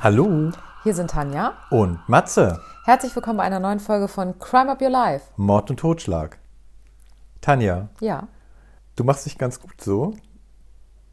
[0.00, 0.52] Hallo
[0.84, 1.54] Hier sind Tanja.
[1.70, 5.26] und Matze, Herzlich willkommen bei einer neuen Folge von Crime Up Your Life.
[5.36, 6.38] Mord und Totschlag.
[7.40, 8.28] Tanja, Ja.
[8.96, 10.14] du machst dich ganz gut so,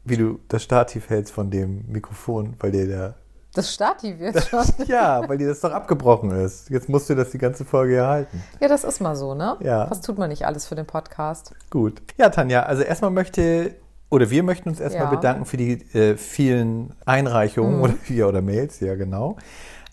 [0.04, 3.14] wie du das Stativ hältst von dem Mikrofon, weil dir der.
[3.54, 4.64] Das Stativ jetzt schon.
[4.86, 6.70] Ja, weil dir das doch abgebrochen ist.
[6.70, 8.42] Jetzt musst du das die ganze Folge erhalten.
[8.60, 9.56] Ja, das ist mal so, ne?
[9.60, 9.90] Ja.
[9.90, 11.54] Was tut man nicht alles für den Podcast?
[11.70, 12.02] Gut.
[12.18, 13.74] Ja, Tanja, also erstmal möchte.
[14.10, 15.10] Oder wir möchten uns erstmal Ja.
[15.10, 15.16] Mhm.
[15.16, 19.36] bedanken für die äh, vielen Einreichungen oder, ja, oder Mails, ja genau.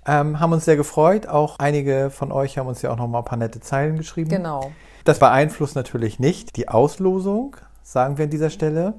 [0.06, 1.28] Ähm, haben uns sehr gefreut.
[1.28, 4.30] Auch einige von euch haben uns ja auch noch mal ein paar nette Zeilen geschrieben.
[4.30, 4.72] Genau.
[5.06, 8.96] Das beeinflusst natürlich nicht die Auslosung, sagen wir an dieser Stelle.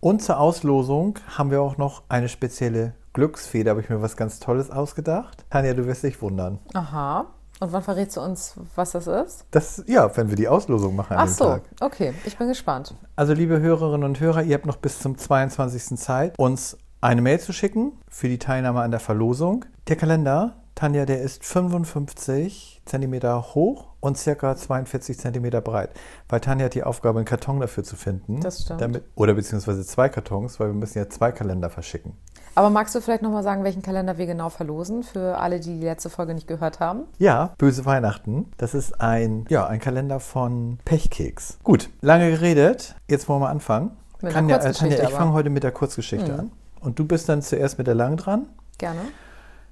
[0.00, 3.64] Und zur Auslosung haben wir auch noch eine spezielle Glücksfee.
[3.64, 5.44] Da habe ich mir was ganz Tolles ausgedacht.
[5.50, 6.58] Tanja, du wirst dich wundern.
[6.74, 7.26] Aha.
[7.58, 9.46] Und wann verrätst du uns, was das ist?
[9.50, 11.62] Das, ja, wenn wir die Auslosung machen an Ach so, Tag.
[11.80, 12.12] okay.
[12.24, 12.94] Ich bin gespannt.
[13.16, 15.98] Also, liebe Hörerinnen und Hörer, ihr habt noch bis zum 22.
[15.98, 19.64] Zeit, uns eine Mail zu schicken für die Teilnahme an der Verlosung.
[19.88, 25.90] Der Kalender, Tanja, der ist 55 Zentimeter hoch und circa 42 Zentimeter breit.
[26.28, 28.40] Weil Tanja hat die Aufgabe, einen Karton dafür zu finden.
[28.40, 28.82] Das stimmt.
[28.82, 32.12] Damit, oder beziehungsweise zwei Kartons, weil wir müssen ja zwei Kalender verschicken.
[32.56, 35.84] Aber magst du vielleicht nochmal sagen, welchen Kalender wir genau verlosen, für alle, die die
[35.84, 37.02] letzte Folge nicht gehört haben?
[37.18, 38.46] Ja, Böse Weihnachten.
[38.56, 41.58] Das ist ein, ja, ein Kalender von Pechkeks.
[41.62, 42.94] Gut, lange geredet.
[43.08, 43.90] Jetzt wollen wir anfangen.
[44.22, 46.50] Mit einer Tanja, äh, Tanja, ich fange heute mit der Kurzgeschichte an.
[46.80, 48.46] Und du bist dann zuerst mit der langen dran.
[48.78, 49.00] Gerne.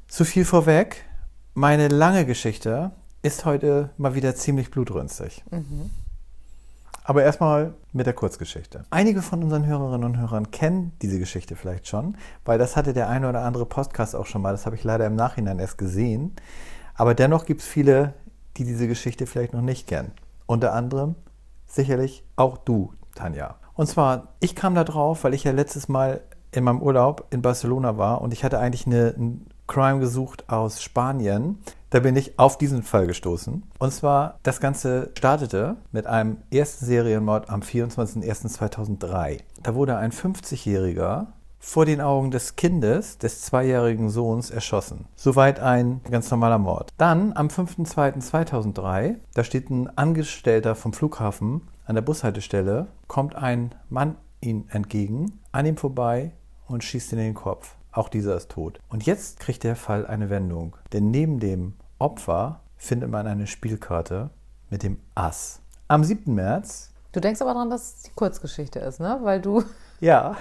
[0.07, 1.07] Zu viel vorweg.
[1.55, 2.91] Meine lange Geschichte
[3.23, 5.43] ist heute mal wieder ziemlich blutrünstig.
[7.06, 8.84] Aber erstmal mit der Kurzgeschichte.
[8.88, 12.16] Einige von unseren Hörerinnen und Hörern kennen diese Geschichte vielleicht schon,
[12.47, 14.52] weil das hatte der eine oder andere Podcast auch schon mal.
[14.52, 16.34] Das habe ich leider im Nachhinein erst gesehen.
[16.94, 18.14] Aber dennoch gibt es viele,
[18.56, 20.12] die diese Geschichte vielleicht noch nicht kennen.
[20.47, 21.14] Unter anderem
[21.66, 23.56] sicherlich auch du, Tanja.
[23.75, 27.42] Und zwar, ich kam da drauf, weil ich ja letztes Mal in meinem Urlaub in
[27.42, 31.58] Barcelona war und ich hatte eigentlich eine, einen Crime gesucht aus Spanien.
[31.91, 33.62] Da bin ich auf diesen Fall gestoßen.
[33.78, 39.41] Und zwar, das Ganze startete mit einem ersten Serienmord am 24.01.2003.
[39.62, 41.28] Da wurde ein 50-Jähriger
[41.64, 45.06] vor den Augen des Kindes, des zweijährigen Sohns, erschossen.
[45.16, 46.91] Soweit ein ganz normaler Mord.
[46.98, 54.16] Dann am 5.2.2003, da steht ein Angestellter vom Flughafen an der Bushaltestelle, kommt ein Mann
[54.41, 56.32] ihm entgegen, an ihm vorbei
[56.66, 57.76] und schießt ihn in den Kopf.
[57.94, 58.81] Auch dieser ist tot.
[58.88, 60.77] Und jetzt kriegt der Fall eine Wendung.
[60.93, 64.31] Denn neben dem Opfer findet man eine Spielkarte
[64.69, 65.60] mit dem Ass.
[65.88, 66.34] Am 7.
[66.34, 69.21] März Du denkst aber dran, dass es die Kurzgeschichte ist, ne?
[69.22, 69.62] Weil du.
[70.00, 70.37] ja,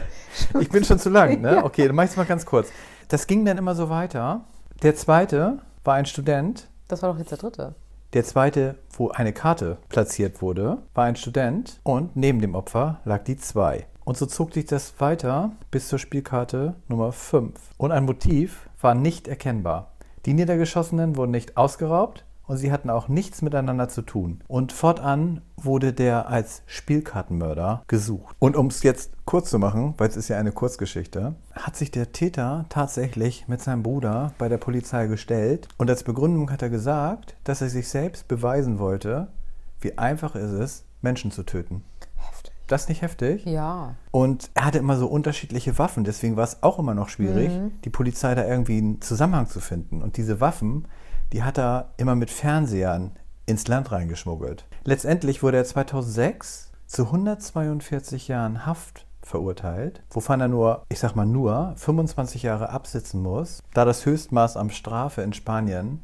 [0.59, 1.51] ich bin schon zu lang, ne?
[1.57, 1.63] Ja.
[1.63, 2.69] Okay, dann mach ich es mal ganz kurz.
[3.09, 4.41] Das ging dann immer so weiter.
[4.81, 6.67] Der zweite war ein Student.
[6.87, 7.75] Das war doch jetzt der dritte.
[8.13, 11.79] Der zweite, wo eine Karte platziert wurde, war ein Student.
[11.83, 13.85] Und neben dem Opfer lag die 2.
[14.05, 17.53] Und so zog sich das weiter bis zur Spielkarte Nummer 5.
[17.77, 19.91] Und ein Motiv war nicht erkennbar.
[20.25, 24.41] Die Niedergeschossenen wurden nicht ausgeraubt und sie hatten auch nichts miteinander zu tun.
[24.47, 28.35] Und fortan wurde der als Spielkartenmörder gesucht.
[28.39, 31.91] Und um es jetzt kurz zu machen, weil es ist ja eine Kurzgeschichte, hat sich
[31.91, 36.69] der Täter tatsächlich mit seinem Bruder bei der Polizei gestellt und als Begründung hat er
[36.69, 39.29] gesagt, dass er sich selbst beweisen wollte,
[39.79, 41.83] wie einfach ist es, Menschen zu töten.
[42.67, 43.45] Das nicht heftig?
[43.45, 43.95] Ja.
[44.11, 47.51] Und er hatte immer so unterschiedliche Waffen, deswegen war es auch immer noch schwierig,
[47.83, 50.01] die Polizei da irgendwie einen Zusammenhang zu finden.
[50.01, 50.87] Und diese Waffen,
[51.33, 53.11] die hat er immer mit Fernsehern
[53.45, 54.65] ins Land reingeschmuggelt.
[54.85, 61.25] Letztendlich wurde er 2006 zu 142 Jahren Haft verurteilt, wovon er nur, ich sag mal
[61.25, 66.01] nur, 25 Jahre absitzen muss, da das Höchstmaß an Strafe in Spanien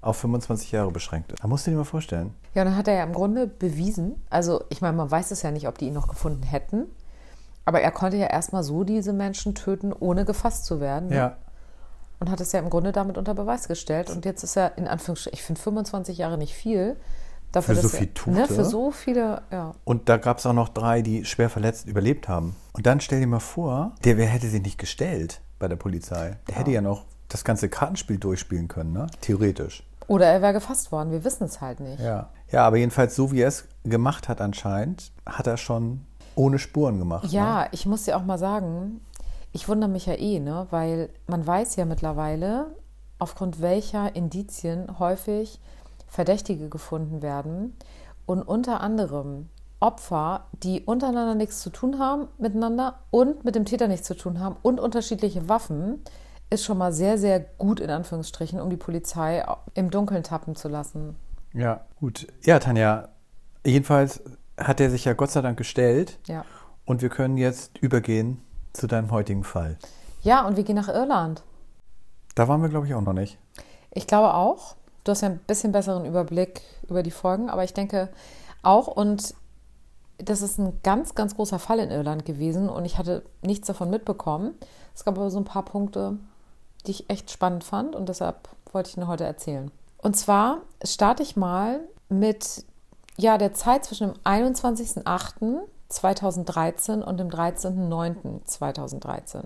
[0.00, 1.42] auf 25 Jahre beschränkt ist.
[1.42, 2.34] Da musst du dir mal vorstellen.
[2.54, 5.50] Ja, dann hat er ja im Grunde bewiesen, also ich meine, man weiß es ja
[5.50, 6.84] nicht, ob die ihn noch gefunden hätten,
[7.64, 11.08] aber er konnte ja erstmal so diese Menschen töten, ohne gefasst zu werden.
[11.08, 11.16] ne?
[11.16, 11.36] Ja,
[12.20, 14.08] Und hat es ja im Grunde damit unter Beweis gestellt.
[14.10, 16.96] Und jetzt ist er in Anführungsstrichen, ich finde 25 Jahre nicht viel.
[17.52, 19.74] Dafür, Für so viel Tuch, Ne, für so viele, ja.
[19.84, 22.54] Und da gab es auch noch drei, die schwer verletzt überlebt haben.
[22.72, 26.36] Und dann stell dir mal vor, der wer hätte sich nicht gestellt bei der Polizei.
[26.48, 29.06] Der hätte ja noch das ganze Kartenspiel durchspielen können, ne?
[29.20, 29.82] Theoretisch.
[30.08, 32.00] Oder er wäre gefasst worden, wir wissen es halt nicht.
[32.00, 32.30] Ja.
[32.52, 36.06] Ja, aber jedenfalls so wie er es gemacht hat anscheinend, hat er schon
[36.36, 37.24] ohne Spuren gemacht.
[37.24, 37.30] Ne?
[37.30, 39.00] Ja, ich muss dir auch mal sagen,
[39.52, 40.66] ich wundere mich ja eh, ne?
[40.70, 42.76] weil man weiß ja mittlerweile,
[43.18, 45.58] aufgrund welcher Indizien häufig
[46.06, 47.76] Verdächtige gefunden werden
[48.26, 49.48] und unter anderem
[49.80, 54.40] Opfer, die untereinander nichts zu tun haben miteinander und mit dem Täter nichts zu tun
[54.40, 56.02] haben und unterschiedliche Waffen,
[56.50, 59.44] ist schon mal sehr, sehr gut in Anführungsstrichen, um die Polizei
[59.74, 61.16] im Dunkeln tappen zu lassen.
[61.52, 62.26] Ja, gut.
[62.44, 63.08] Ja, Tanja,
[63.64, 64.22] jedenfalls
[64.58, 66.44] hat er sich ja Gott sei Dank gestellt Ja.
[66.84, 68.40] und wir können jetzt übergehen
[68.72, 69.76] zu deinem heutigen Fall.
[70.22, 71.42] Ja, und wir gehen nach Irland.
[72.34, 73.38] Da waren wir, glaube ich, auch noch nicht.
[73.90, 74.76] Ich glaube auch.
[75.04, 78.08] Du hast ja ein bisschen besseren Überblick über die Folgen, aber ich denke
[78.62, 79.34] auch und
[80.18, 83.88] das ist ein ganz, ganz großer Fall in Irland gewesen und ich hatte nichts davon
[83.90, 84.54] mitbekommen.
[84.94, 86.16] Es gab aber so ein paar Punkte,
[86.86, 89.70] die ich echt spannend fand und deshalb wollte ich Ihnen heute erzählen.
[89.98, 92.64] Und zwar starte ich mal mit
[93.16, 99.42] ja, der Zeit zwischen dem 21.08.2013 und dem 13.09.2013.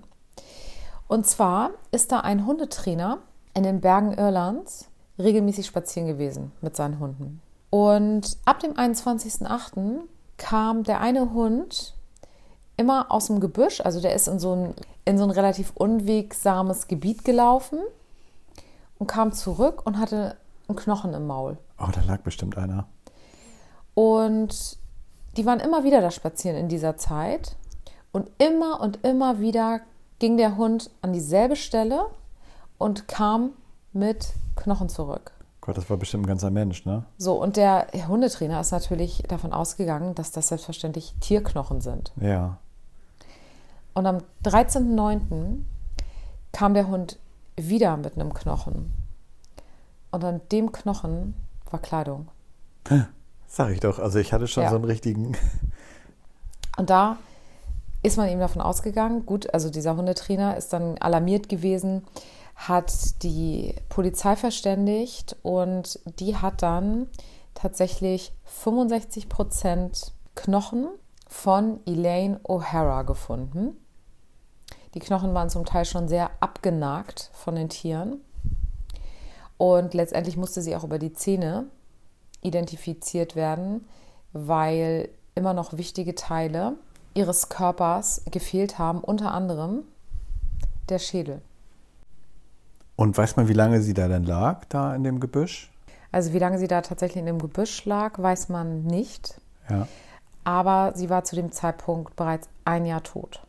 [1.07, 3.17] Und zwar ist da ein Hundetrainer
[3.53, 7.41] in den Bergen Irlands regelmäßig spazieren gewesen mit seinen Hunden.
[7.69, 10.01] Und ab dem 21.08.
[10.37, 11.95] kam der eine Hund
[12.81, 14.73] immer aus dem Gebüsch, also der ist in so ein,
[15.05, 17.79] in so ein relativ unwegsames Gebiet gelaufen
[18.97, 20.35] und kam zurück und hatte
[20.67, 21.57] einen Knochen im Maul.
[21.79, 22.87] Oh, da lag bestimmt einer.
[23.93, 24.77] Und
[25.37, 27.55] die waren immer wieder da spazieren in dieser Zeit.
[28.11, 29.81] Und immer und immer wieder
[30.19, 32.07] ging der Hund an dieselbe Stelle
[32.77, 33.51] und kam
[33.93, 35.31] mit Knochen zurück.
[35.61, 37.05] Gott, das war bestimmt ein ganzer Mensch, ne?
[37.17, 42.11] So, und der Hundetrainer ist natürlich davon ausgegangen, dass das selbstverständlich Tierknochen sind.
[42.19, 42.57] Ja.
[43.93, 45.59] Und am 13.09.
[46.51, 47.19] kam der Hund
[47.57, 48.93] wieder mit einem Knochen.
[50.11, 51.35] Und an dem Knochen
[51.69, 52.27] war Kleidung.
[53.47, 53.99] Sag ich doch.
[53.99, 54.69] Also ich hatte schon Ja.
[54.69, 55.37] so einen richtigen.
[56.77, 57.17] Und da
[58.01, 62.03] ist man eben davon ausgegangen, gut, also dieser Hundetrainer ist dann alarmiert gewesen,
[62.55, 67.07] hat die Polizei verständigt und die hat dann
[67.53, 70.87] tatsächlich 65 Prozent Knochen
[71.27, 73.77] von Elaine O'Hara gefunden.
[74.93, 78.21] Die Knochen waren zum Teil schon sehr abgenagt von den Tieren.
[79.57, 81.65] Und letztendlich musste sie auch über die Zähne
[82.41, 83.87] identifiziert werden,
[84.33, 86.73] weil immer noch wichtige Teile
[87.13, 89.83] ihres Körpers gefehlt haben, unter anderem
[90.89, 91.41] der Schädel.
[92.95, 95.71] Und weiß man, wie lange sie da denn lag, da in dem Gebüsch?
[96.11, 99.39] Also wie lange sie da tatsächlich in dem Gebüsch lag, weiß man nicht.
[99.69, 99.87] Ja.
[100.43, 103.41] Aber sie war zu dem Zeitpunkt bereits ein Jahr tot.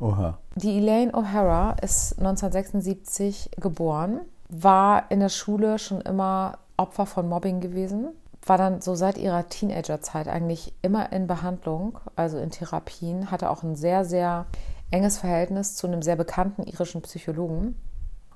[0.00, 0.38] Oha.
[0.56, 7.60] Die Elaine O'Hara ist 1976 geboren, war in der Schule schon immer Opfer von Mobbing
[7.60, 8.08] gewesen,
[8.44, 13.62] war dann so seit ihrer Teenagerzeit eigentlich immer in Behandlung, also in Therapien, hatte auch
[13.62, 14.46] ein sehr, sehr
[14.90, 17.76] enges Verhältnis zu einem sehr bekannten irischen Psychologen.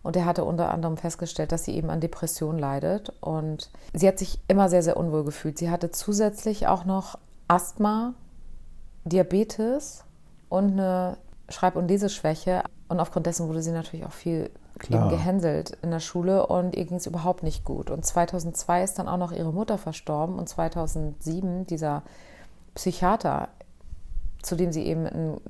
[0.02, 3.10] Und er hatte unter anderem festgestellt, dass sie eben an Depressionen leidet.
[3.22, 5.56] Und sie hat sich immer sehr, sehr unwohl gefühlt.
[5.56, 7.18] Sie hatte zusätzlich auch noch
[7.48, 8.12] Asthma,
[9.06, 10.04] Diabetes
[10.50, 11.16] und eine
[11.48, 12.62] Schreib- und Leseschwäche.
[12.88, 16.96] Und aufgrund dessen wurde sie natürlich auch viel gehänselt in der Schule und ihr ging
[16.96, 17.90] es überhaupt nicht gut.
[17.90, 22.02] Und 2002 ist dann auch noch ihre Mutter verstorben und 2007 dieser
[22.74, 23.48] Psychiater,
[24.42, 25.40] zu dem sie eben ein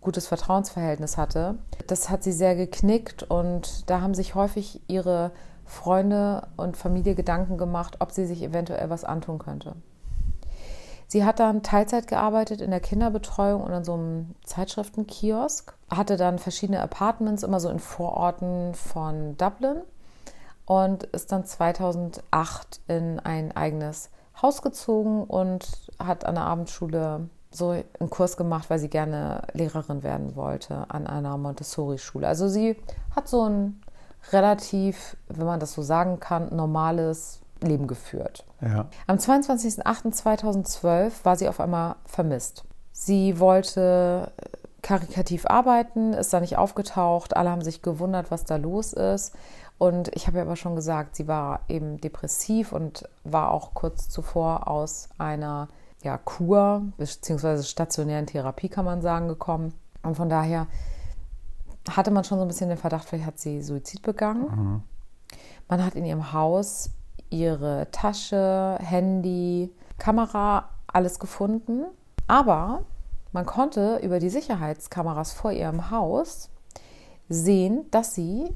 [0.00, 5.32] gutes Vertrauensverhältnis hatte, das hat sie sehr geknickt und da haben sich häufig ihre
[5.64, 9.74] Freunde und Familie Gedanken gemacht, ob sie sich eventuell was antun könnte.
[11.14, 16.40] Sie hat dann Teilzeit gearbeitet in der Kinderbetreuung und in so einem Zeitschriftenkiosk, hatte dann
[16.40, 19.82] verschiedene Apartments, immer so in Vororten von Dublin
[20.66, 24.10] und ist dann 2008 in ein eigenes
[24.42, 30.02] Haus gezogen und hat an der Abendschule so einen Kurs gemacht, weil sie gerne Lehrerin
[30.02, 32.26] werden wollte an einer Montessori-Schule.
[32.26, 32.76] Also sie
[33.14, 33.80] hat so ein
[34.32, 38.44] relativ, wenn man das so sagen kann, normales Leben geführt.
[38.60, 38.86] Ja.
[39.06, 42.64] Am 22.08.2012 war sie auf einmal vermisst.
[42.92, 44.32] Sie wollte
[44.82, 47.36] karikativ arbeiten, ist da nicht aufgetaucht.
[47.36, 49.34] Alle haben sich gewundert, was da los ist.
[49.78, 54.08] Und ich habe ja aber schon gesagt, sie war eben depressiv und war auch kurz
[54.08, 55.68] zuvor aus einer
[56.02, 57.62] ja, Kur bzw.
[57.62, 59.74] stationären Therapie, kann man sagen, gekommen.
[60.02, 60.66] Und von daher
[61.90, 64.82] hatte man schon so ein bisschen den Verdacht, vielleicht hat sie Suizid begangen.
[65.68, 66.90] Man hat in ihrem Haus
[67.34, 71.84] ihre Tasche, Handy, Kamera, alles gefunden.
[72.26, 72.84] Aber
[73.32, 76.50] man konnte über die Sicherheitskameras vor ihrem Haus
[77.28, 78.54] sehen, dass sie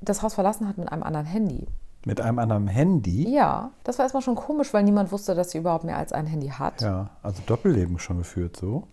[0.00, 1.66] das Haus verlassen hat mit einem anderen Handy.
[2.04, 3.32] Mit einem anderen Handy?
[3.32, 6.26] Ja, das war erstmal schon komisch, weil niemand wusste, dass sie überhaupt mehr als ein
[6.26, 6.82] Handy hat.
[6.82, 8.84] Ja, also Doppelleben schon geführt, so.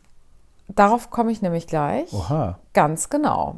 [0.67, 2.13] Darauf komme ich nämlich gleich.
[2.13, 2.59] Oha.
[2.73, 3.55] Ganz genau.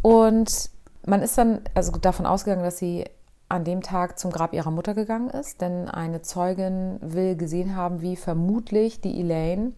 [0.00, 0.70] Und
[1.06, 3.04] man ist dann also davon ausgegangen, dass sie
[3.54, 8.00] an dem Tag zum Grab ihrer Mutter gegangen ist, denn eine Zeugin will gesehen haben,
[8.00, 9.72] wie vermutlich die Elaine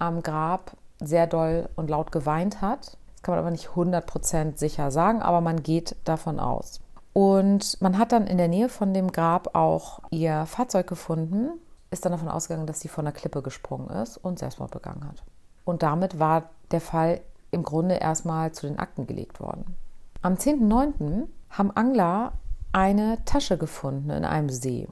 [0.00, 2.98] am Grab sehr doll und laut geweint hat.
[3.14, 6.80] Das kann man aber nicht 100% sicher sagen, aber man geht davon aus.
[7.12, 11.50] Und man hat dann in der Nähe von dem Grab auch ihr Fahrzeug gefunden,
[11.92, 15.22] ist dann davon ausgegangen, dass sie von der Klippe gesprungen ist und Selbstmord begangen hat.
[15.64, 17.20] Und damit war der Fall
[17.52, 19.76] im Grunde erstmal zu den Akten gelegt worden.
[20.22, 21.28] Am 10.09.
[21.50, 22.32] haben Angler
[22.72, 24.88] eine Tasche gefunden in einem See.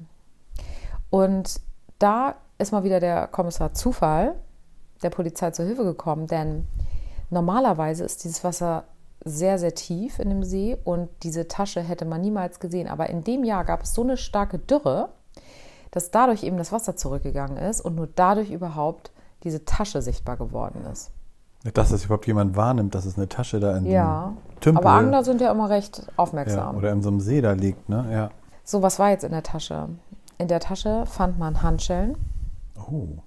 [1.10, 1.60] Und
[1.99, 4.37] da ist mal wieder der Kommissar Zufall
[5.02, 6.66] der Polizei zur Hilfe gekommen, denn
[7.30, 8.84] normalerweise ist dieses Wasser
[9.25, 12.88] sehr, sehr tief in dem See und diese Tasche hätte man niemals gesehen.
[12.88, 15.10] Aber in dem Jahr gab es so eine starke Dürre,
[15.90, 19.10] dass dadurch eben das Wasser zurückgegangen ist und nur dadurch überhaupt
[19.42, 21.10] diese Tasche sichtbar geworden ist.
[21.75, 25.25] Dass das überhaupt jemand wahrnimmt, dass es eine Tasche da in Ja, Tümpel aber Angler
[25.25, 26.76] sind ja immer recht ja, aufmerksam.
[26.76, 28.07] oder in so einem See da liegt, ne?
[28.11, 28.31] Ja.
[28.64, 29.88] so, was war jetzt in der Tasche?
[30.38, 32.17] In der Tasche fand man Handschellen,
[32.90, 33.19] Oh.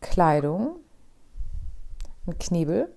[0.00, 0.76] Kleidung,
[2.26, 2.92] ein Knebel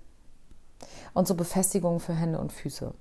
[1.13, 2.93] und so Befestigungen für Hände und Füße.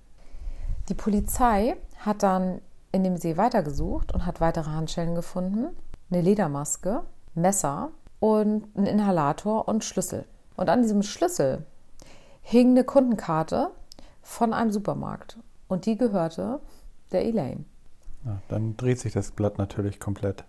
[0.89, 2.61] Die Polizei hat dann
[2.93, 5.67] in dem See weitergesucht und hat weitere Handschellen gefunden,
[6.11, 7.03] eine Ledermaske,
[7.35, 10.25] Messer und einen Inhalator und Schlüssel.
[10.59, 11.65] Und an diesem Schlüssel
[12.43, 13.71] hing eine Kundenkarte
[14.23, 15.39] von einem Supermarkt
[15.69, 16.59] und die gehörte
[17.13, 17.65] der Elaine.
[18.25, 20.43] Ja, dann dreht sich das Blatt natürlich komplett.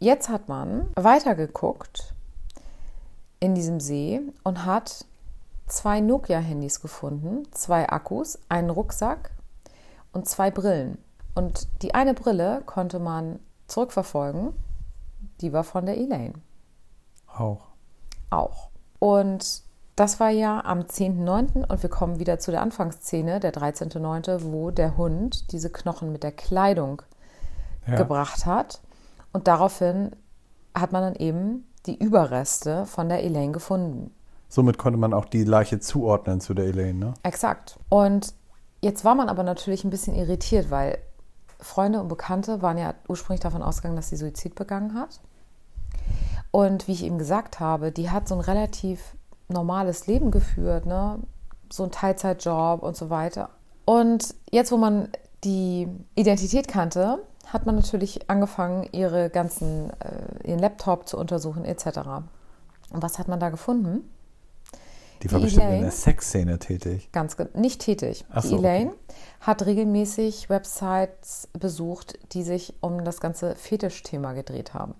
[0.00, 2.12] Jetzt hat man weitergeguckt
[3.38, 5.06] in diesem See und hat
[5.68, 9.30] zwei Nokia-Handys gefunden, zwei Akkus, einen Rucksack
[10.12, 10.98] und zwei Brillen.
[11.36, 13.38] Und die eine Brille konnte man
[13.68, 14.54] zurückverfolgen,
[15.40, 16.34] die war von der Elaine
[17.28, 17.68] Auch.
[18.30, 18.70] auch.
[18.98, 19.62] Und
[19.96, 21.64] das war ja am 10.9.
[21.66, 26.22] und wir kommen wieder zu der Anfangsszene, der 13.9., wo der Hund diese Knochen mit
[26.22, 27.02] der Kleidung
[27.86, 27.96] Ja.
[27.96, 28.80] gebracht hat.
[29.32, 30.10] Und daraufhin
[30.74, 34.12] hat man dann eben die Überreste von der Elaine gefunden.
[34.48, 37.14] Somit konnte man auch die Leiche zuordnen zu der Elaine, ne?
[37.22, 37.78] Exakt.
[37.88, 38.34] Und
[38.80, 40.98] jetzt war man aber natürlich ein bisschen irritiert, weil
[41.58, 45.20] Freunde und Bekannte waren ja ursprünglich davon ausgegangen, dass sie Suizid begangen hat.
[46.50, 49.16] Und wie ich eben gesagt habe, die hat so ein relativ
[49.48, 51.18] normales Leben geführt, ne?
[51.70, 53.50] so ein Teilzeitjob und so weiter.
[53.84, 55.08] Und jetzt, wo man
[55.44, 61.86] die Identität kannte, hat man natürlich angefangen, ihre ganzen, äh, ihren Laptop zu untersuchen etc.
[62.90, 64.10] Und was hat man da gefunden?
[65.22, 65.84] Die war Die bestimmt in Elaine?
[65.84, 67.10] der Sexszene tätig.
[67.12, 68.24] Ganz nicht tätig.
[68.30, 68.92] Ach die so, Elaine
[69.40, 74.94] hat regelmäßig Websites besucht, die sich um das ganze Fetischthema gedreht haben.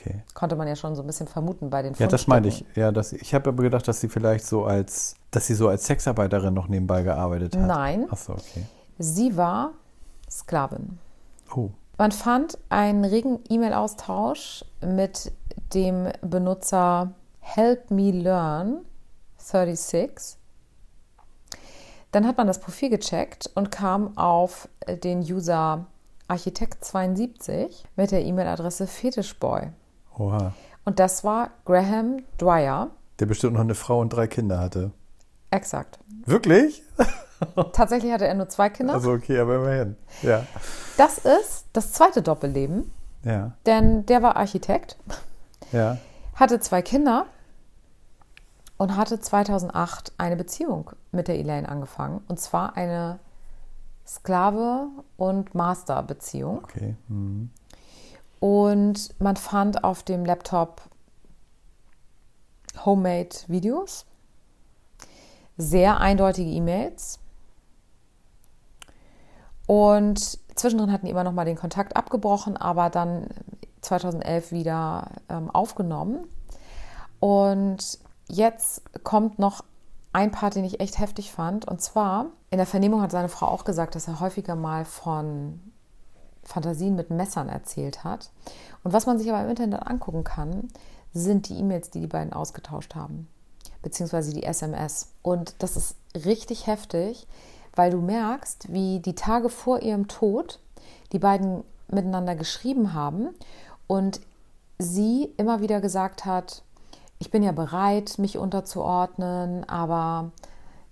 [0.00, 0.22] Okay.
[0.34, 2.64] Konnte man ja schon so ein bisschen vermuten bei den Ja, das meinte ich.
[2.74, 5.86] Ja, das, ich habe aber gedacht, dass sie vielleicht so als, dass sie so als
[5.86, 7.66] Sexarbeiterin noch nebenbei gearbeitet hat.
[7.66, 8.06] Nein.
[8.10, 8.64] Ach so, okay.
[8.98, 9.72] Sie war
[10.30, 10.98] Sklavin.
[11.54, 15.32] Oh, Man fand einen regen E-Mail-Austausch mit
[15.74, 18.80] dem Benutzer Help Me Learn
[19.38, 20.36] 36.
[22.12, 24.68] Dann hat man das Profil gecheckt und kam auf
[25.04, 25.86] den User
[26.28, 29.70] Architekt72 mit der E-Mail-Adresse Fetischboy.
[30.20, 30.52] Oha.
[30.84, 32.90] Und das war Graham Dwyer.
[33.18, 34.90] Der bestimmt noch eine Frau und drei Kinder hatte.
[35.50, 35.98] Exakt.
[36.26, 36.82] Wirklich?
[37.72, 38.94] Tatsächlich hatte er nur zwei Kinder.
[38.94, 39.96] Also okay, aber immerhin.
[40.22, 40.46] Ja.
[40.96, 42.90] Das ist das zweite Doppelleben,
[43.24, 43.52] Ja.
[43.66, 44.96] denn der war Architekt,
[45.72, 45.96] Ja.
[46.34, 47.26] hatte zwei Kinder
[48.76, 52.22] und hatte 2008 eine Beziehung mit der Elaine angefangen.
[52.28, 53.18] Und zwar eine
[54.06, 56.58] Sklave- und Master-Beziehung.
[56.64, 56.96] Okay.
[57.08, 57.50] Mhm.
[58.40, 60.82] Und man fand auf dem Laptop
[62.84, 64.06] Homemade-Videos,
[65.56, 67.18] sehr eindeutige E-Mails.
[69.66, 73.28] Und zwischendrin hatten die immer noch mal den Kontakt abgebrochen, aber dann
[73.82, 76.26] 2011 wieder ähm, aufgenommen.
[77.20, 79.62] Und jetzt kommt noch
[80.12, 81.68] ein Part, den ich echt heftig fand.
[81.68, 85.60] Und zwar, in der Vernehmung hat seine Frau auch gesagt, dass er häufiger mal von
[86.42, 88.30] Fantasien mit Messern erzählt hat.
[88.82, 90.68] Und was man sich aber im Internet angucken kann,
[91.12, 93.28] sind die E-Mails, die die beiden ausgetauscht haben,
[93.82, 95.08] beziehungsweise die SMS.
[95.22, 97.26] Und das ist richtig heftig,
[97.74, 100.60] weil du merkst, wie die Tage vor ihrem Tod
[101.12, 103.30] die beiden miteinander geschrieben haben
[103.86, 104.20] und
[104.78, 106.62] sie immer wieder gesagt hat,
[107.18, 110.32] ich bin ja bereit, mich unterzuordnen, aber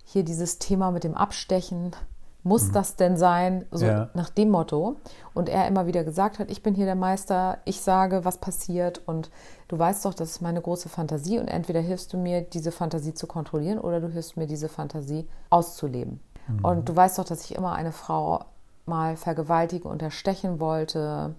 [0.05, 1.95] hier dieses Thema mit dem Abstechen,
[2.43, 3.65] muss das denn sein?
[3.71, 4.09] So Ja.
[4.13, 4.95] nach dem Motto.
[5.33, 9.01] Und er immer wieder gesagt hat, ich bin hier der Meister, ich sage, was passiert
[9.05, 9.29] und
[9.67, 13.13] du weißt doch, das ist meine große Fantasie und entweder hilfst du mir, diese Fantasie
[13.13, 16.19] zu kontrollieren oder du hilfst mir, diese Fantasie auszuleben.
[16.63, 18.43] Und du weißt doch, dass ich immer eine Frau
[18.87, 21.35] mal vergewaltigen und erstechen wollte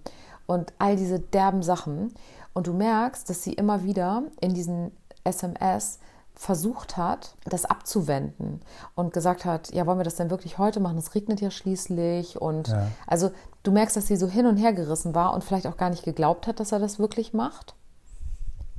[0.47, 2.13] und all diese derben Sachen.
[2.53, 4.91] Und du merkst, dass sie immer wieder in diesen
[5.25, 5.99] SMS
[6.41, 8.61] versucht hat, das abzuwenden
[8.95, 10.97] und gesagt hat, ja, wollen wir das denn wirklich heute machen?
[10.97, 12.41] Es regnet ja schließlich.
[12.41, 12.87] Und Ja.
[13.05, 13.29] also
[13.61, 16.01] du merkst, dass sie so hin und her gerissen war und vielleicht auch gar nicht
[16.03, 17.75] geglaubt hat, dass er das wirklich macht.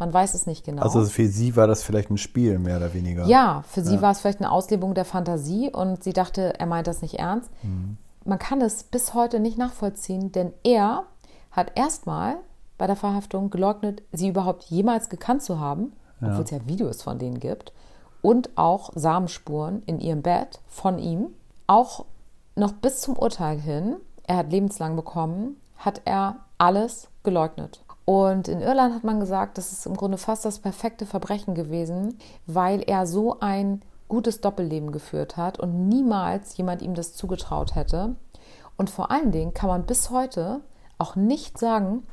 [0.01, 0.83] Man weiß es nicht genau.
[0.83, 3.27] Also für sie war das vielleicht ein Spiel, mehr oder weniger.
[3.27, 4.03] Ja, für sie Ja.
[4.03, 7.49] war es vielleicht eine Auslebung der Fantasie und sie dachte, er meint das nicht ernst.
[7.63, 7.97] Mhm.
[8.25, 11.05] man kann es bis heute nicht nachvollziehen, denn er
[11.53, 12.37] hat erstmal
[12.79, 15.93] bei der Verhaftung geleugnet, sie überhaupt jemals gekannt zu haben,
[16.23, 16.29] ja.
[16.29, 17.73] obwohl es ja Videos von denen gibt,
[18.23, 21.35] und auch Samenspuren in ihrem Bett von ihm.
[21.67, 22.05] Auch
[22.55, 27.83] noch bis zum Urteil hin, er hat lebenslang bekommen, hat er alles geleugnet.
[28.05, 32.19] Und in Irland hat man gesagt, das ist im Grunde fast das perfekte Verbrechen gewesen,
[32.47, 38.15] weil er so ein gutes Doppelleben geführt hat und niemals jemand ihm das zugetraut hätte.
[38.77, 40.61] Und vor allen Dingen kann man bis heute
[40.99, 42.07] auch nicht sagen,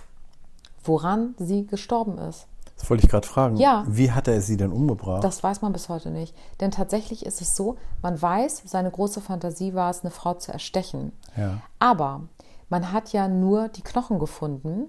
[0.83, 2.47] woran sie gestorben ist.
[2.79, 3.57] Das wollte ich gerade fragen.
[3.57, 3.83] Ja.
[3.87, 5.23] Wie hat er sie denn umgebracht?
[5.23, 6.33] Das weiß man bis heute nicht.
[6.61, 10.51] Denn tatsächlich ist es so, man weiß, seine große Fantasie war es, eine Frau zu
[10.51, 11.11] erstechen.
[11.35, 11.61] Ja.
[11.77, 12.21] Aber
[12.69, 14.87] man hat ja nur die Knochen gefunden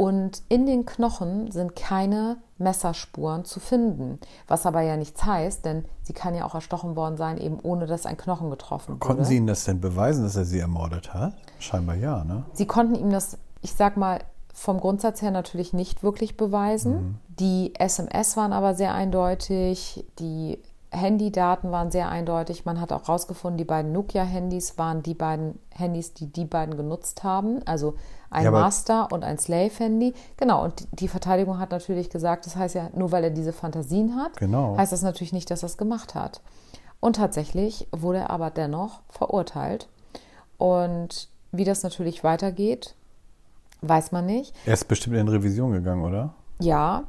[0.00, 4.20] und in den Knochen sind keine Messerspuren zu finden.
[4.46, 7.86] Was aber ja nichts heißt, denn sie kann ja auch erstochen worden sein, eben ohne
[7.86, 9.00] dass ein Knochen getroffen wurde.
[9.00, 11.34] Konnten Sie ihm das denn beweisen, dass er sie ermordet hat?
[11.58, 12.44] Scheinbar ja, ne?
[12.52, 14.20] Sie konnten ihm das, ich sag mal,
[14.58, 16.92] vom Grundsatz her natürlich nicht wirklich beweisen.
[16.92, 17.14] Mhm.
[17.38, 20.58] Die SMS waren aber sehr eindeutig, die
[20.90, 22.64] Handydaten waren sehr eindeutig.
[22.64, 27.22] Man hat auch herausgefunden, die beiden Nokia-Handys waren die beiden Handys, die die beiden genutzt
[27.22, 27.60] haben.
[27.66, 27.94] Also
[28.30, 30.14] ein ja, Master- und ein Slave-Handy.
[30.36, 34.16] Genau, und die Verteidigung hat natürlich gesagt, das heißt ja, nur weil er diese Fantasien
[34.16, 34.76] hat, genau.
[34.76, 36.40] heißt das natürlich nicht, dass er es gemacht hat.
[37.00, 39.88] Und tatsächlich wurde er aber dennoch verurteilt.
[40.56, 42.94] Und wie das natürlich weitergeht,
[43.80, 44.54] weiß man nicht.
[44.66, 46.34] Er ist bestimmt in Revision gegangen, oder?
[46.60, 47.04] Ja,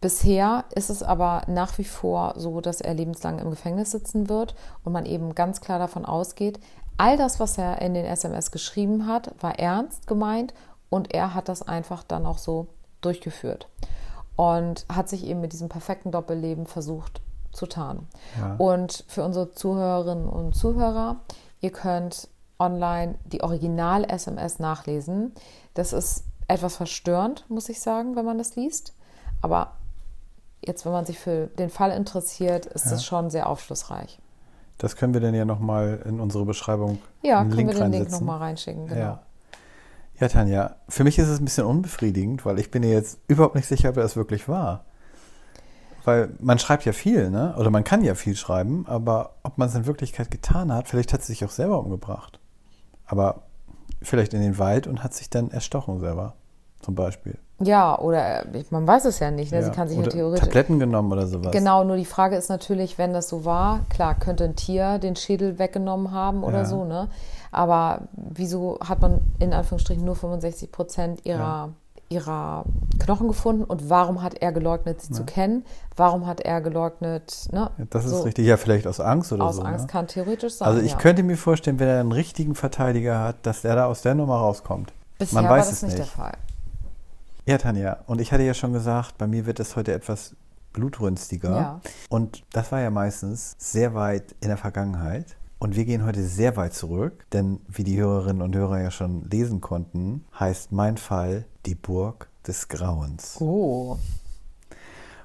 [0.00, 4.54] Bisher ist es aber nach wie vor so, dass er lebenslang im Gefängnis sitzen wird
[4.82, 6.58] und man eben ganz klar davon ausgeht,
[6.96, 10.54] all das, was er in den SMS geschrieben hat, war ernst gemeint
[10.88, 12.68] und er hat das einfach dann auch so
[13.02, 13.68] durchgeführt
[14.36, 17.20] und hat sich eben mit diesem perfekten Doppelleben versucht
[17.52, 18.08] zu tarnen.
[18.38, 18.54] Ja.
[18.56, 21.16] Und für unsere Zuhörerinnen und Zuhörer,
[21.60, 22.28] ihr könnt
[22.60, 25.32] online die Original-SMS nachlesen.
[25.74, 28.94] Das ist etwas verstörend, muss ich sagen, wenn man das liest.
[29.40, 29.72] Aber
[30.64, 32.92] jetzt, wenn man sich für den Fall interessiert, ist ja.
[32.92, 34.20] das schon sehr aufschlussreich.
[34.78, 38.10] Das können wir dann ja nochmal in unsere Beschreibung Ja, können Link wir den Link
[38.10, 39.00] nochmal reinschicken, genau.
[39.00, 39.22] Ja.
[40.18, 43.54] ja, Tanja, für mich ist es ein bisschen unbefriedigend, weil ich bin mir jetzt überhaupt
[43.54, 44.84] nicht sicher, ob das wirklich war.
[46.04, 47.54] Weil man schreibt ja viel, ne?
[47.58, 51.12] Oder man kann ja viel schreiben, aber ob man es in Wirklichkeit getan hat, vielleicht
[51.12, 52.39] hat sie sich auch selber umgebracht.
[53.10, 53.42] Aber
[54.00, 56.34] vielleicht in den Wald und hat sich dann erstochen selber,
[56.80, 57.36] zum Beispiel.
[57.62, 59.52] Ja, oder man weiß es ja nicht.
[59.52, 59.58] Ne?
[59.58, 59.64] Ja.
[59.64, 60.46] Sie kann sich oder ja theoretisch.
[60.46, 61.52] Tabletten genommen oder sowas.
[61.52, 65.16] Genau, nur die Frage ist natürlich, wenn das so war, klar, könnte ein Tier den
[65.16, 66.64] Schädel weggenommen haben oder ja.
[66.64, 67.08] so, ne?
[67.52, 71.70] Aber wieso hat man in Anführungsstrichen nur 65 Prozent ihrer.
[72.10, 72.64] Ihrer
[72.98, 75.64] Knochen gefunden und warum hat er geleugnet, sie zu kennen?
[75.96, 77.70] Warum hat er geleugnet, ne?
[77.90, 78.22] Das ist so.
[78.22, 79.62] richtig, ja, vielleicht aus Angst oder aus so.
[79.62, 79.92] Aus Angst ne?
[79.92, 80.68] kann theoretisch sein.
[80.68, 84.02] Also ich könnte mir vorstellen, wenn er einen richtigen Verteidiger hat, dass er da aus
[84.02, 84.92] der Nummer rauskommt.
[85.18, 86.36] Bisher Man weiß war das es nicht nicht der Fall.
[87.46, 90.34] Ja, Tanja, und ich hatte ja schon gesagt, bei mir wird es heute etwas
[90.72, 91.50] blutrünstiger.
[91.50, 91.80] Ja.
[92.08, 95.36] Und das war ja meistens sehr weit in der Vergangenheit.
[95.62, 99.28] Und wir gehen heute sehr weit zurück, denn wie die Hörerinnen und Hörer ja schon
[99.28, 103.36] lesen konnten, heißt mein Fall die Burg des Grauens.
[103.42, 103.98] Oh.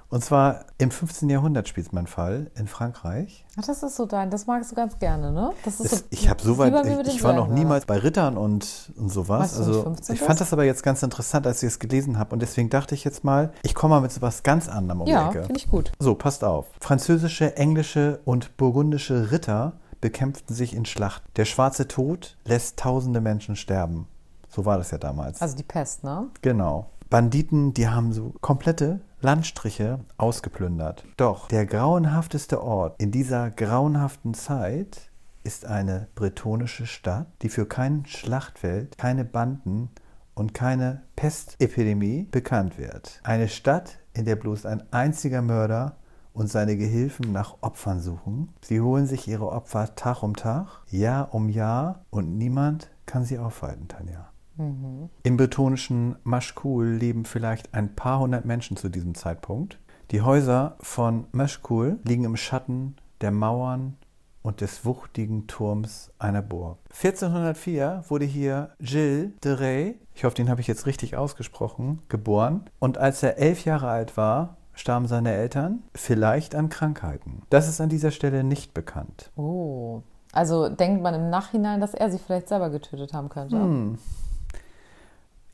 [0.09, 1.29] Und zwar im 15.
[1.29, 3.45] Jahrhundert spielt mein Fall in Frankreich.
[3.57, 5.53] Ach, das ist so dein, das magst du ganz gerne, ne?
[5.63, 8.35] Das ist das, so, ich habe so weit, ich, ich war noch niemals bei Rittern
[8.35, 9.57] und, und sowas.
[9.57, 12.33] Also ich fand das aber jetzt ganz interessant, als ich es gelesen habe.
[12.33, 15.29] Und deswegen dachte ich jetzt mal, ich komme mal mit sowas ganz anderem um ja,
[15.29, 15.45] die Ecke.
[15.47, 15.93] finde ich gut.
[15.97, 16.67] So, passt auf.
[16.81, 21.23] Französische, englische und burgundische Ritter bekämpften sich in Schlacht.
[21.35, 24.07] Der schwarze Tod lässt tausende Menschen sterben.
[24.49, 25.41] So war das ja damals.
[25.41, 26.29] Also die Pest, ne?
[26.41, 26.89] Genau.
[27.09, 31.05] Banditen, die haben so komplette Landstriche ausgeplündert.
[31.17, 35.09] Doch der grauenhafteste Ort in dieser grauenhaften Zeit
[35.43, 39.89] ist eine bretonische Stadt, die für kein Schlachtfeld, keine Banden
[40.33, 43.19] und keine Pestepidemie bekannt wird.
[43.23, 45.97] Eine Stadt, in der bloß ein einziger Mörder
[46.35, 48.49] und seine Gehilfen nach Opfern suchen.
[48.61, 53.39] Sie holen sich ihre Opfer Tag um Tag, Jahr um Jahr und niemand kann sie
[53.39, 54.29] aufhalten, Tanja.
[54.57, 55.09] Mhm.
[55.23, 59.79] Im bretonischen Maschkul leben vielleicht ein paar hundert Menschen zu diesem Zeitpunkt.
[60.11, 63.95] Die Häuser von Maschkul liegen im Schatten der Mauern
[64.43, 66.77] und des wuchtigen Turms einer Burg.
[66.91, 72.69] 1404 wurde hier Gilles de Rais, ich hoffe, den habe ich jetzt richtig ausgesprochen, geboren.
[72.79, 77.41] Und als er elf Jahre alt war, starben seine Eltern, vielleicht an Krankheiten.
[77.49, 79.31] Das ist an dieser Stelle nicht bekannt.
[79.35, 83.55] Oh, also denkt man im Nachhinein, dass er sie vielleicht selber getötet haben könnte.
[83.55, 83.97] Hm.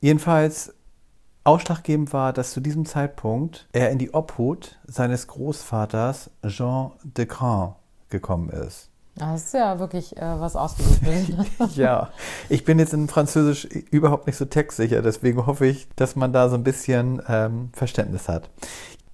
[0.00, 0.74] Jedenfalls
[1.44, 7.76] ausschlaggebend war, dass zu diesem Zeitpunkt er in die Obhut seines Großvaters Jean de Grand
[8.10, 8.92] gekommen ist.
[9.14, 11.00] Das ist ja wirklich äh, was ausgesucht.
[11.76, 12.10] ja,
[12.48, 16.48] ich bin jetzt in Französisch überhaupt nicht so textsicher, deswegen hoffe ich, dass man da
[16.48, 18.48] so ein bisschen ähm, Verständnis hat.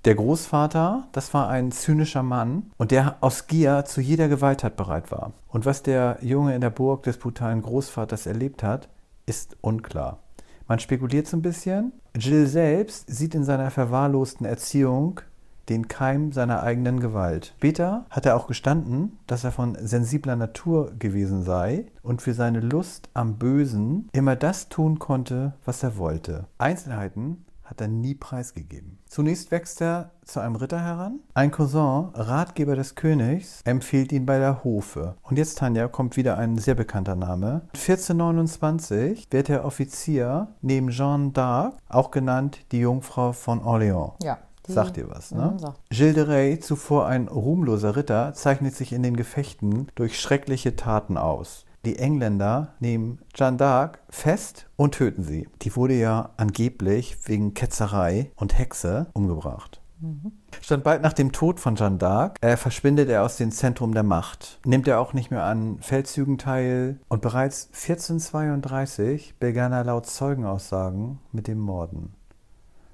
[0.04, 5.10] Der Großvater, das war ein zynischer Mann und der aus Gier zu jeder Gewalttat bereit
[5.10, 5.32] war.
[5.48, 8.88] Und was der Junge in der Burg des brutalen Großvaters erlebt hat,
[9.26, 10.20] ist unklar.
[10.68, 11.92] Man spekuliert so ein bisschen.
[12.16, 15.20] Jill selbst sieht in seiner verwahrlosten Erziehung
[15.68, 17.54] den Keim seiner eigenen Gewalt.
[17.56, 22.60] Später hat er auch gestanden, dass er von sensibler Natur gewesen sei und für seine
[22.60, 26.46] Lust am Bösen immer das tun konnte, was er wollte.
[26.56, 28.97] Einzelheiten hat er nie preisgegeben.
[29.08, 31.20] Zunächst wächst er zu einem Ritter heran.
[31.34, 35.14] Ein Cousin, Ratgeber des Königs, empfiehlt ihn bei der Hofe.
[35.22, 37.62] Und jetzt, Tanja, kommt wieder ein sehr bekannter Name.
[37.72, 44.12] 1429 wird er Offizier neben Jeanne d'Arc, auch genannt die Jungfrau von Orléans.
[44.22, 44.38] Ja.
[44.66, 45.56] Sagt dir was, ne?
[45.58, 50.76] Mhm, Gilles de Rais, zuvor ein ruhmloser Ritter, zeichnet sich in den Gefechten durch schreckliche
[50.76, 51.64] Taten aus.
[51.88, 55.48] Die Engländer nehmen Jeanne d'Arc fest und töten sie.
[55.62, 59.80] Die wurde ja angeblich wegen Ketzerei und Hexe umgebracht.
[59.98, 60.32] Mhm.
[60.60, 64.02] Stand bald nach dem Tod von Jeanne d'Arc äh, verschwindet er aus dem Zentrum der
[64.02, 64.60] Macht.
[64.66, 71.20] Nimmt er auch nicht mehr an Feldzügen teil und bereits 1432 begann er laut Zeugenaussagen
[71.32, 72.12] mit dem Morden.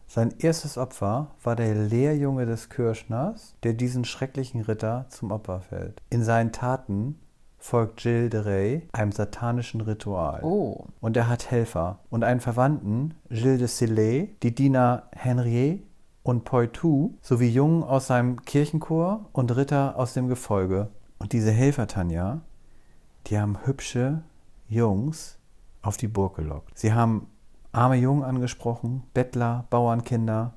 [0.06, 6.00] Sein erstes Opfer war der Lehrjunge des Kirschners, der diesen schrecklichen Ritter zum Opfer fällt.
[6.10, 7.18] In seinen Taten
[7.64, 10.40] folgt Gilles de Rais einem satanischen Ritual.
[10.42, 10.84] Oh.
[11.00, 15.82] Und er hat Helfer und einen Verwandten, Gilles de Sillet, die Diener Henriet
[16.22, 20.90] und Poitou sowie Jungen aus seinem Kirchenchor und Ritter aus dem Gefolge.
[21.18, 22.42] Und diese Helfer, Tanja,
[23.28, 24.22] die haben hübsche
[24.68, 25.38] Jungs
[25.80, 26.78] auf die Burg gelockt.
[26.78, 27.28] Sie haben
[27.72, 30.52] arme Jungen angesprochen, Bettler, Bauernkinder.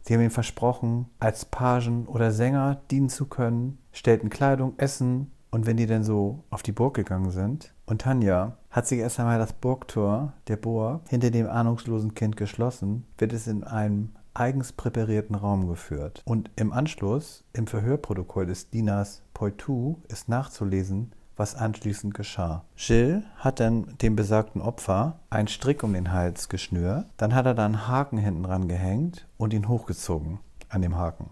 [0.00, 5.66] Sie haben ihnen versprochen, als Pagen oder Sänger dienen zu können, stellten Kleidung, Essen und
[5.66, 9.38] wenn die dann so auf die Burg gegangen sind, und Tanja hat sich erst einmal
[9.38, 15.36] das Burgtor der Burg hinter dem ahnungslosen Kind geschlossen, wird es in einem eigens präparierten
[15.36, 16.22] Raum geführt.
[16.24, 22.64] Und im Anschluss, im Verhörprotokoll des Dieners Poitou, ist nachzulesen, was anschließend geschah.
[22.76, 27.54] Gilles hat dann dem besagten Opfer einen Strick um den Hals geschnürt, dann hat er
[27.54, 30.38] da einen Haken hinten dran gehängt und ihn hochgezogen
[30.70, 31.28] an dem Haken,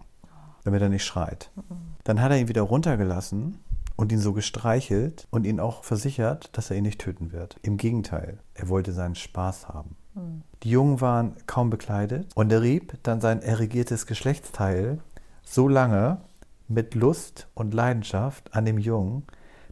[0.65, 1.51] damit er nicht schreit.
[2.05, 3.59] Dann hat er ihn wieder runtergelassen
[4.01, 7.57] und ihn so gestreichelt und ihn auch versichert, dass er ihn nicht töten wird.
[7.61, 9.95] Im Gegenteil, er wollte seinen Spaß haben.
[10.15, 10.43] Mhm.
[10.63, 15.01] Die Jungen waren kaum bekleidet und er rieb dann sein erregiertes Geschlechtsteil
[15.43, 16.23] so lange
[16.67, 19.25] mit Lust und Leidenschaft an dem Jungen,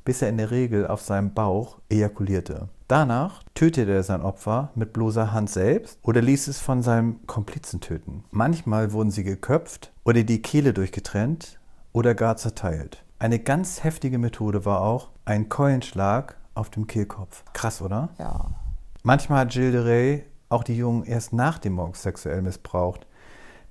[0.05, 2.69] bis er in der Regel auf seinem Bauch ejakulierte.
[2.87, 7.81] Danach tötete er sein Opfer mit bloßer Hand selbst oder ließ es von seinem Komplizen
[7.81, 8.25] töten.
[8.31, 11.59] Manchmal wurden sie geköpft oder die Kehle durchgetrennt
[11.93, 13.05] oder gar zerteilt.
[13.21, 17.43] Eine ganz heftige Methode war auch ein Keulenschlag auf dem Kehlkopf.
[17.53, 18.11] Krass, oder?
[18.17, 18.47] Ja.
[19.03, 23.09] Manchmal hat Gilles de Rais auch die Jungen erst nach dem Mord sexuell missbraucht,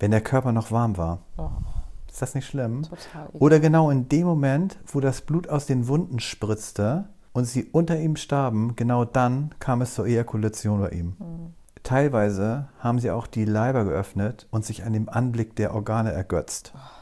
[0.01, 1.19] wenn der Körper noch warm war.
[1.37, 1.49] Oh.
[2.09, 2.83] Ist das nicht schlimm?
[2.83, 3.29] Total.
[3.33, 7.97] Oder genau in dem Moment, wo das Blut aus den Wunden spritzte und sie unter
[7.97, 11.15] ihm starben, genau dann kam es zur Ejakulation bei ihm.
[11.19, 11.53] Mhm.
[11.83, 16.73] Teilweise haben sie auch die Leiber geöffnet und sich an dem Anblick der Organe ergötzt.
[16.75, 16.96] Oh.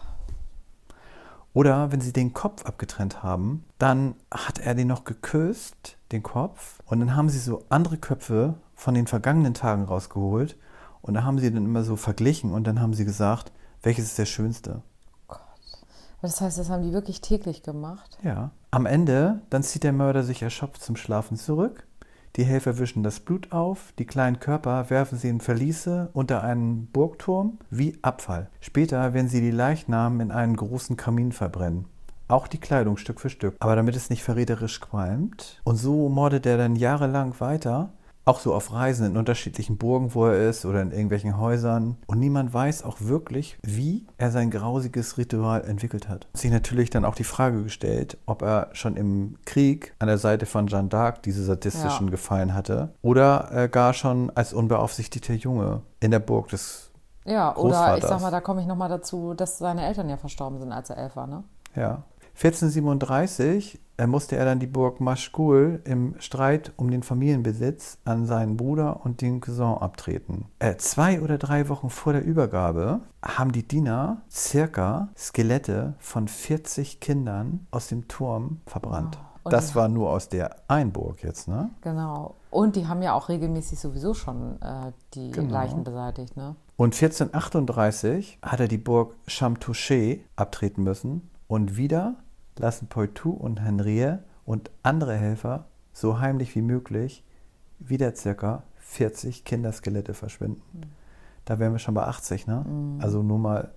[1.55, 6.79] Oder wenn sie den Kopf abgetrennt haben, dann hat er den noch geküsst, den Kopf,
[6.85, 10.57] und dann haben sie so andere Köpfe von den vergangenen Tagen rausgeholt
[11.01, 14.17] und da haben sie dann immer so verglichen und dann haben sie gesagt, welches ist
[14.17, 14.81] der schönste.
[15.29, 15.39] Gott.
[16.21, 18.17] Das heißt, das haben die wirklich täglich gemacht?
[18.21, 18.51] Ja.
[18.71, 21.87] Am Ende, dann zieht der Mörder sich erschöpft zum Schlafen zurück
[22.35, 26.87] die Helfer wischen das Blut auf, die kleinen Körper werfen sie in Verliese unter einen
[26.87, 28.49] Burgturm wie Abfall.
[28.59, 31.85] Später werden sie die Leichnamen in einen großen Kamin verbrennen.
[32.27, 33.55] Auch die Kleidung Stück für Stück.
[33.59, 35.61] Aber damit es nicht verräterisch qualmt.
[35.63, 37.93] Und so mordet er dann jahrelang weiter
[38.25, 41.97] auch so auf Reisen in unterschiedlichen Burgen, wo er ist oder in irgendwelchen Häusern.
[42.07, 46.27] Und niemand weiß auch wirklich, wie er sein grausiges Ritual entwickelt hat.
[46.33, 50.45] Sich natürlich dann auch die Frage gestellt, ob er schon im Krieg an der Seite
[50.45, 52.11] von Jeanne d'Arc diese sadistischen ja.
[52.11, 56.91] Gefallen hatte oder äh, gar schon als unbeaufsichtigter Junge in der Burg des
[57.27, 60.59] ja, oder ich sag mal, da komme ich nochmal dazu, dass seine Eltern ja verstorben
[60.59, 61.43] sind, als er elf war, ne?
[61.75, 62.03] Ja.
[62.35, 69.05] 1437 musste er dann die Burg Maschkul im Streit um den Familienbesitz an seinen Bruder
[69.05, 70.45] und den Cousin abtreten.
[70.59, 76.99] Äh, zwei oder drei Wochen vor der Übergabe haben die Diener circa Skelette von 40
[76.99, 79.17] Kindern aus dem Turm verbrannt.
[79.45, 79.49] Oh.
[79.49, 81.69] das war nur aus der Einburg jetzt, ne?
[81.81, 82.35] Genau.
[82.49, 85.53] Und die haben ja auch regelmäßig sowieso schon äh, die genau.
[85.53, 86.55] Leichen beseitigt, ne?
[86.77, 92.15] Und 1438 hat er die Burg Chamtouché abtreten müssen und wieder
[92.57, 97.23] lassen Poitou und Henriette und andere Helfer so heimlich wie möglich
[97.79, 100.61] wieder circa 40 Kinderskelette verschwinden.
[100.73, 100.81] Mhm.
[101.45, 102.65] Da wären wir schon bei 80, ne?
[102.67, 103.01] Mhm.
[103.01, 103.71] Also nur mal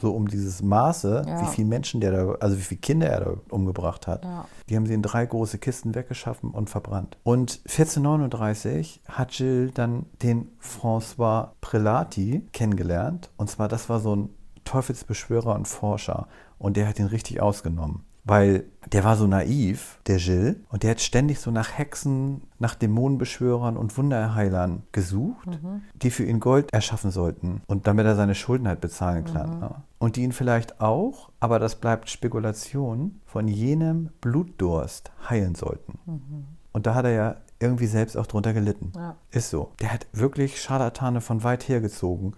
[0.00, 1.42] so um dieses Maße, ja.
[1.42, 4.24] wie viele Menschen der da, also wie viele Kinder er da umgebracht hat.
[4.24, 4.46] Ja.
[4.68, 7.18] Die haben sie in drei große Kisten weggeschaffen und verbrannt.
[7.24, 13.30] Und 1439 hat Jill dann den François Prelati kennengelernt.
[13.36, 14.30] Und zwar, das war so ein
[14.64, 16.26] Teufelsbeschwörer und Forscher.
[16.58, 20.92] Und der hat ihn richtig ausgenommen weil der war so naiv, der Jill, und der
[20.92, 25.82] hat ständig so nach Hexen, nach Dämonenbeschwörern und Wunderheilern gesucht, mhm.
[25.94, 29.54] die für ihn Gold erschaffen sollten und damit er seine Schulden halt bezahlen kann.
[29.54, 29.60] Mhm.
[29.60, 29.74] Ne?
[29.98, 35.98] Und die ihn vielleicht auch, aber das bleibt Spekulation, von jenem Blutdurst heilen sollten.
[36.06, 36.44] Mhm.
[36.72, 38.92] Und da hat er ja irgendwie selbst auch drunter gelitten.
[38.94, 39.16] Ja.
[39.30, 39.72] Ist so.
[39.80, 42.34] Der hat wirklich Scharlatane von weit her gezogen.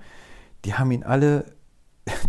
[0.65, 1.47] Die haben ihn alle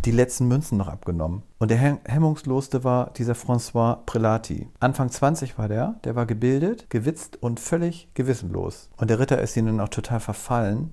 [0.05, 1.43] die letzten Münzen noch abgenommen.
[1.57, 4.69] Und der hemmungslosste war dieser François Prelati.
[4.79, 8.89] Anfang 20 war der, der war gebildet, gewitzt und völlig gewissenlos.
[8.97, 10.91] Und der Ritter ist ihnen auch total verfallen.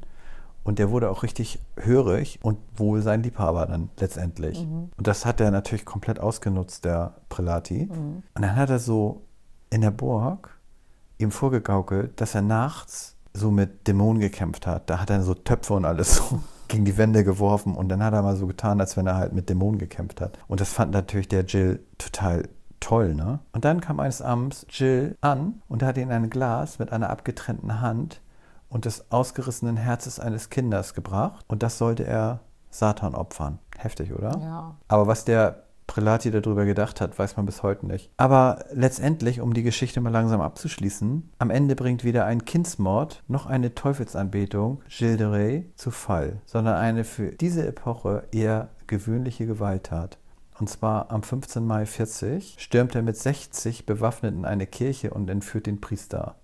[0.64, 4.64] Und der wurde auch richtig hörig und wohl sein Liebhaber dann letztendlich.
[4.64, 4.90] Mhm.
[4.96, 7.88] Und das hat er natürlich komplett ausgenutzt, der Prelati.
[7.90, 8.22] Mhm.
[8.34, 9.22] Und dann hat er so
[9.70, 10.56] in der Burg
[11.18, 14.88] ihm vorgegaukelt, dass er nachts so mit Dämonen gekämpft hat.
[14.88, 16.40] Da hat er so Töpfe und alles so
[16.72, 19.34] gegen die Wände geworfen und dann hat er mal so getan, als wenn er halt
[19.34, 20.38] mit Dämonen gekämpft hat.
[20.48, 22.48] Und das fand natürlich der Jill total
[22.80, 23.40] toll, ne?
[23.52, 27.82] Und dann kam eines Abends Jill an und hat ihn ein Glas mit einer abgetrennten
[27.82, 28.22] Hand
[28.70, 33.58] und des ausgerissenen Herzes eines Kindes gebracht und das sollte er Satan opfern.
[33.76, 34.38] Heftig, oder?
[34.40, 34.76] Ja.
[34.88, 38.10] Aber was der Prelati darüber gedacht hat, weiß man bis heute nicht.
[38.16, 43.44] Aber letztendlich, um die Geschichte mal langsam abzuschließen, am Ende bringt weder ein Kindsmord noch
[43.44, 50.16] eine Teufelsanbetung Gilles de Rais zu Fall, sondern eine für diese Epoche eher gewöhnliche Gewalttat.
[50.58, 51.66] Und zwar am 15.
[51.66, 56.36] Mai 40 stürmt er mit 60 Bewaffneten in eine Kirche und entführt den Priester.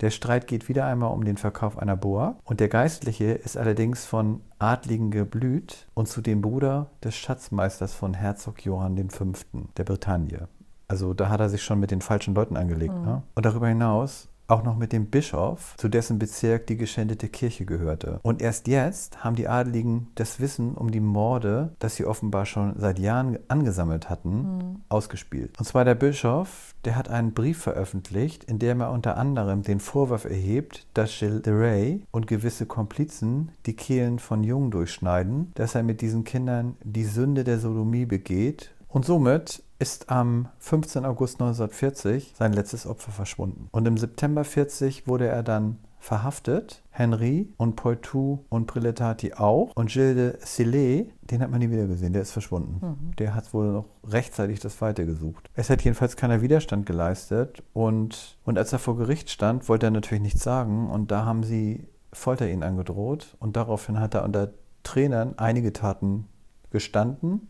[0.00, 4.04] Der Streit geht wieder einmal um den Verkauf einer Boa und der Geistliche ist allerdings
[4.04, 9.32] von Adligen geblüht und zudem Bruder des Schatzmeisters von Herzog Johann V.
[9.76, 10.48] der Bretagne.
[10.88, 12.94] Also da hat er sich schon mit den falschen Leuten angelegt.
[12.94, 13.04] Mhm.
[13.04, 13.22] Ne?
[13.34, 18.20] Und darüber hinaus auch noch mit dem Bischof, zu dessen Bezirk die geschändete Kirche gehörte.
[18.22, 22.74] Und erst jetzt haben die Adeligen das Wissen um die Morde, das sie offenbar schon
[22.78, 24.80] seit Jahren angesammelt hatten, mhm.
[24.88, 25.58] ausgespielt.
[25.58, 29.80] Und zwar der Bischof, der hat einen Brief veröffentlicht, in dem er unter anderem den
[29.80, 35.74] Vorwurf erhebt, dass Gilles de Ray und gewisse Komplizen die Kehlen von Jungen durchschneiden, dass
[35.74, 41.04] er mit diesen Kindern die Sünde der Sodomie begeht und somit ist am 15.
[41.04, 43.68] August 1940 sein letztes Opfer verschwunden.
[43.72, 46.84] Und im September 40 wurde er dann verhaftet.
[46.90, 49.72] Henry und Poitou und Preletati auch.
[49.74, 52.78] Und Gilles de Sillet, den hat man nie wieder gesehen, der ist verschwunden.
[52.80, 53.16] Mhm.
[53.16, 55.50] Der hat wohl noch rechtzeitig das Weite gesucht.
[55.54, 57.64] Es hat jedenfalls keiner Widerstand geleistet.
[57.72, 60.90] Und, und als er vor Gericht stand, wollte er natürlich nichts sagen.
[60.90, 63.36] Und da haben sie Folter ihn angedroht.
[63.40, 64.52] Und daraufhin hat er unter
[64.84, 66.28] Trainern einige Taten
[66.70, 67.48] gestanden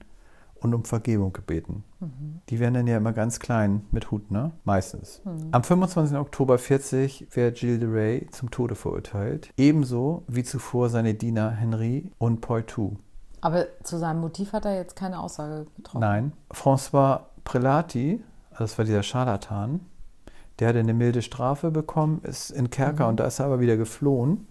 [0.63, 1.85] und um Vergebung gebeten.
[2.01, 2.41] Mhm.
[2.49, 4.53] Die werden dann ja immer ganz klein mit Hut, ne?
[4.65, 5.21] Meistens.
[5.25, 5.49] Mhm.
[5.51, 6.17] Am 25.
[6.17, 9.51] Oktober 40 wird Gilles de Rais zum Tode verurteilt.
[9.57, 12.97] Ebenso wie zuvor seine Diener Henri und Poitou.
[13.41, 16.01] Aber zu seinem Motiv hat er jetzt keine Aussage getroffen.
[16.01, 16.33] Nein.
[16.53, 18.23] François Prelati,
[18.57, 19.81] das war dieser Scharlatan,
[20.59, 23.11] der hatte eine milde Strafe bekommen, ist in Kerker mhm.
[23.11, 24.47] und da ist er aber wieder geflohen.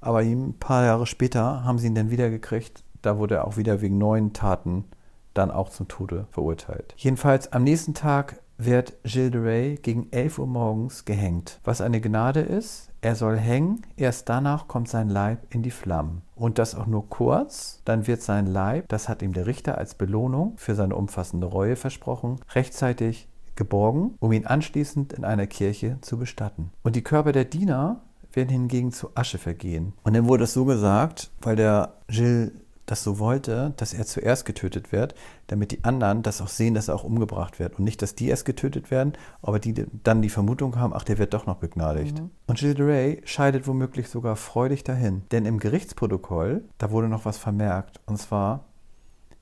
[0.00, 2.84] Aber ein paar Jahre später haben sie ihn dann wieder gekriegt.
[3.00, 4.84] Da wurde er auch wieder wegen neuen Taten
[5.34, 6.94] dann auch zum Tode verurteilt.
[6.96, 11.60] Jedenfalls am nächsten Tag wird Gilles de Rais gegen 11 Uhr morgens gehängt.
[11.64, 16.22] Was eine Gnade ist, er soll hängen, erst danach kommt sein Leib in die Flammen.
[16.34, 19.94] Und das auch nur kurz, dann wird sein Leib, das hat ihm der Richter als
[19.94, 26.18] Belohnung für seine umfassende Reue versprochen, rechtzeitig geborgen, um ihn anschließend in einer Kirche zu
[26.18, 26.70] bestatten.
[26.82, 28.00] Und die Körper der Diener
[28.32, 29.92] werden hingegen zu Asche vergehen.
[30.02, 32.52] Und dann wurde es so gesagt, weil der Gilles
[32.86, 35.14] das so wollte, dass er zuerst getötet wird,
[35.46, 37.78] damit die anderen das auch sehen, dass er auch umgebracht wird.
[37.78, 41.18] Und nicht, dass die erst getötet werden, aber die dann die Vermutung haben, ach, der
[41.18, 42.20] wird doch noch begnadigt.
[42.20, 42.30] Mhm.
[42.46, 45.22] Und Gilles de Rais scheidet womöglich sogar freudig dahin.
[45.30, 48.00] Denn im Gerichtsprotokoll, da wurde noch was vermerkt.
[48.06, 48.64] Und zwar,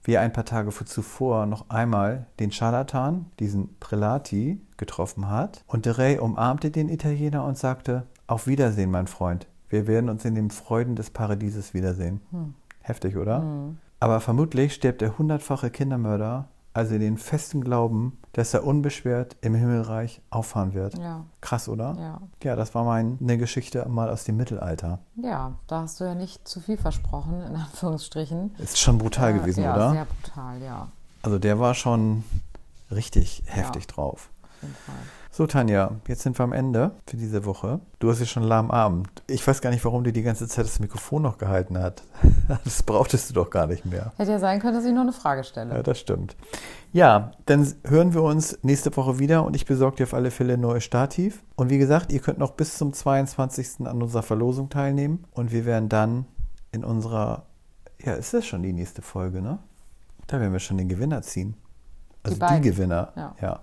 [0.05, 5.65] wie er ein paar Tage zuvor noch einmal den Scharlatan, diesen Prelati, getroffen hat.
[5.67, 9.47] Und de Rais umarmte den Italiener und sagte, auf Wiedersehen, mein Freund.
[9.69, 12.21] Wir werden uns in den Freuden des Paradieses wiedersehen.
[12.31, 12.55] Mhm.
[12.83, 13.41] Heftig, oder?
[13.41, 13.79] Mhm.
[14.01, 19.55] Aber vermutlich stirbt der hundertfache Kindermörder, also in den festen Glauben, dass er unbeschwert im
[19.55, 20.97] Himmelreich auffahren wird.
[20.99, 21.25] Ja.
[21.41, 21.95] Krass, oder?
[21.99, 22.21] Ja.
[22.43, 24.99] Ja, das war meine Geschichte mal aus dem Mittelalter.
[25.23, 28.55] Ja, da hast du ja nicht zu viel versprochen, in Anführungsstrichen.
[28.59, 29.85] Ist schon brutal äh, gewesen, ja, oder?
[29.87, 30.89] Ja, sehr brutal, ja.
[31.23, 32.25] Also der war schon
[32.91, 33.95] richtig heftig Ja.
[33.95, 34.31] drauf.
[34.63, 34.95] Jeden Fall.
[35.35, 37.81] So, Tanja, jetzt sind wir am Ende für diese Woche.
[38.01, 39.09] Du hast ja schon einen lahmen Abend.
[39.29, 42.03] Ich weiß gar nicht, warum dir die ganze Zeit das Mikrofon noch gehalten hat.
[42.65, 44.13] Das brauchtest du doch gar nicht mehr.
[44.17, 45.75] Hätte ja sein können, dass ich noch eine Frage stelle.
[45.75, 46.37] Ja, das stimmt.
[46.93, 50.55] Ja, dann hören wir uns nächste Woche wieder und ich besorge dir auf alle Fälle
[50.55, 51.43] ein neues Stativ.
[51.57, 53.87] Und wie gesagt, ihr könnt noch bis zum 22.
[53.87, 56.27] an unserer Verlosung teilnehmen und wir werden dann
[56.73, 57.47] in unserer,
[58.05, 59.61] ja, ist das schon die nächste Folge, ne?
[60.27, 61.57] Da werden wir schon den Gewinner ziehen.
[62.23, 62.63] Also die, beiden.
[62.63, 63.13] Gewinner.
[63.17, 63.37] Ja.
[63.41, 63.61] ja.